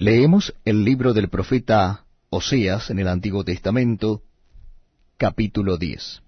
[0.00, 4.22] Leemos el libro del profeta Oseas en el Antiguo Testamento,
[5.16, 6.22] capítulo 10.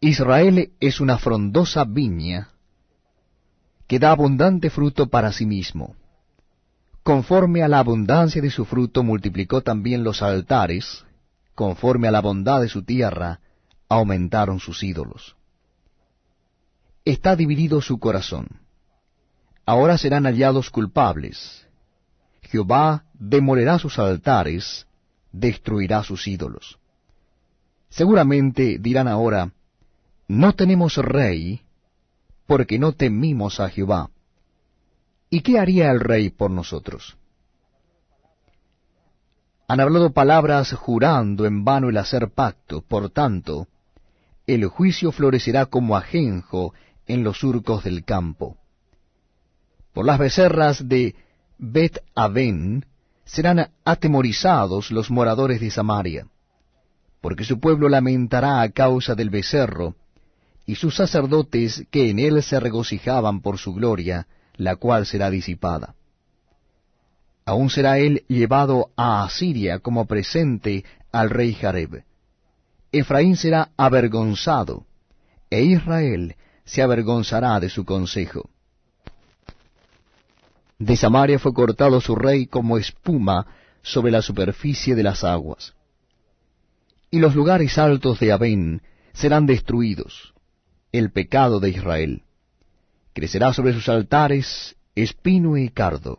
[0.00, 2.50] Israel es una frondosa viña
[3.86, 5.96] que da abundante fruto para sí mismo.
[7.02, 11.06] Conforme a la abundancia de su fruto multiplicó también los altares,
[11.54, 13.40] conforme a la bondad de su tierra
[13.88, 15.36] aumentaron sus ídolos.
[17.06, 18.60] Está dividido su corazón
[19.64, 21.66] ahora serán hallados culpables.
[22.42, 24.86] Jehová demolerá sus altares,
[25.32, 26.78] destruirá sus ídolos.
[27.88, 29.52] Seguramente dirán ahora,
[30.28, 31.62] no tenemos rey,
[32.46, 34.10] porque no temimos a Jehová.
[35.30, 37.16] ¿Y qué haría el rey por nosotros?
[39.68, 43.68] Han hablado palabras jurando en vano el hacer pacto, por tanto,
[44.46, 46.74] el juicio florecerá como ajenjo
[47.06, 48.58] en los surcos del campo.
[49.92, 51.14] Por las becerras de
[51.58, 52.86] Bet Aven
[53.24, 56.26] serán atemorizados los moradores de Samaria,
[57.20, 59.94] porque su pueblo lamentará a causa del becerro,
[60.66, 65.94] y sus sacerdotes que en él se regocijaban por su gloria, la cual será disipada.
[67.44, 72.04] Aún será él llevado a Asiria como presente al rey Jareb.
[72.92, 74.86] Efraín será avergonzado,
[75.50, 78.51] e Israel se avergonzará de su consejo.
[80.82, 83.46] De Samaria fue cortado su rey como espuma
[83.82, 85.74] sobre la superficie de las aguas.
[87.08, 90.34] Y los lugares altos de Abén serán destruidos,
[90.90, 92.24] el pecado de Israel.
[93.12, 96.18] Crecerá sobre sus altares espino y cardo,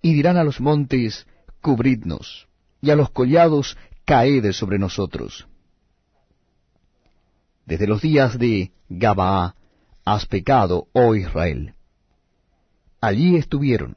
[0.00, 1.26] y dirán a los montes,
[1.60, 2.48] cubridnos,
[2.80, 5.46] y a los collados, caed sobre nosotros.
[7.66, 9.56] Desde los días de Gabaa
[10.06, 11.74] has pecado, oh Israel
[13.06, 13.96] allí estuvieron.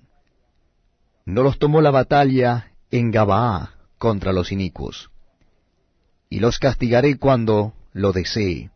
[1.25, 5.11] No los tomó la batalla en Gabaa contra los inicuos.
[6.29, 8.69] Y los castigaré cuando lo desee,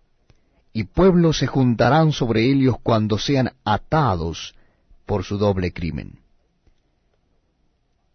[0.73, 4.55] y pueblos se juntarán sobre ellos cuando sean atados
[5.05, 6.19] por su doble crimen.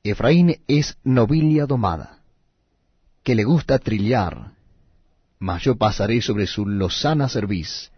[0.03, 2.21] Efraín es nobilia domada,
[3.23, 4.53] que le gusta trillar,
[5.39, 7.91] mas yo pasaré sobre su lozana cerviz,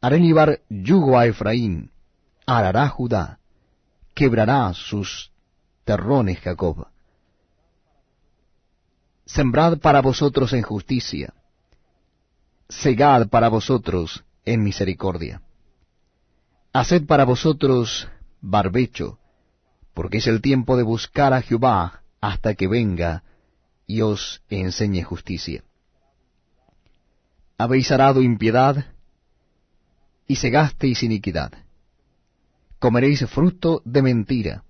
[0.00, 1.90] haré llevar yugo a Efraín,
[2.46, 3.38] arará Judá,
[4.22, 5.32] quebrará sus
[5.84, 6.86] terrones Jacob.
[9.26, 11.34] Sembrad para vosotros en justicia,
[12.68, 15.42] segad para vosotros en misericordia.
[16.72, 18.06] Haced para vosotros
[18.40, 19.18] barbecho,
[19.92, 23.24] porque es el tiempo de buscar a Jehová hasta que venga
[23.88, 25.64] y os enseñe justicia.
[27.58, 28.86] Habéis arado impiedad
[30.28, 31.54] y segasteis iniquidad
[32.82, 34.64] comeréis fruto de mentira,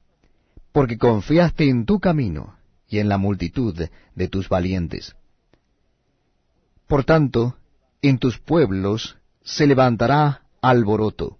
[0.70, 2.56] porque confiaste en tu camino
[2.86, 3.74] y en la multitud
[4.14, 5.16] de tus valientes.
[6.86, 7.56] Por tanto,
[8.02, 11.38] en tus pueblos se levantará alboroto,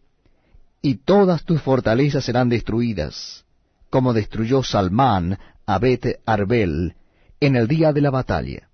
[0.81, 3.44] y todas tus fortalezas serán destruidas,
[3.91, 6.94] como destruyó Salmán a Bet Arbel
[7.38, 8.71] en el día de la batalla,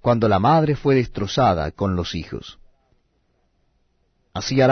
[0.00, 2.60] cuando la madre fue destrozada con los hijos.
[4.32, 4.62] Así hará